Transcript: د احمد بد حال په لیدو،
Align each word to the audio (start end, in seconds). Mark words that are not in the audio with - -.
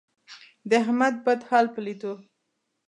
د 0.69 0.71
احمد 0.83 1.15
بد 1.25 1.39
حال 1.49 1.65
په 1.73 1.79
لیدو، 1.85 2.13